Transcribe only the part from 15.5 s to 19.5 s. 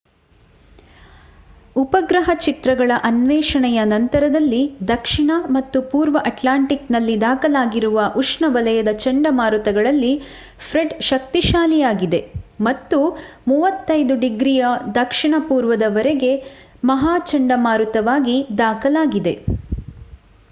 ಪೂರ್ವದ ಮೂರನೇ ಮಹಾ ಚಂಡಮಾರುತವಾಗಿ ದಾಖಲಾಗಿದೆ